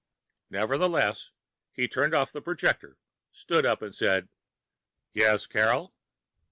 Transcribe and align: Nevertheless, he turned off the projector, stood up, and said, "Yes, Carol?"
Nevertheless, 0.49 1.29
he 1.73 1.87
turned 1.87 2.15
off 2.15 2.31
the 2.31 2.41
projector, 2.41 2.97
stood 3.31 3.67
up, 3.67 3.83
and 3.83 3.93
said, 3.93 4.29
"Yes, 5.13 5.45
Carol?" 5.45 5.93